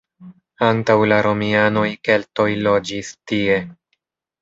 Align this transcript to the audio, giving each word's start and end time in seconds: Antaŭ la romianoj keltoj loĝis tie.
Antaŭ 0.67 0.95
la 1.11 1.19
romianoj 1.27 1.85
keltoj 2.09 2.51
loĝis 2.65 3.15
tie. 3.31 3.65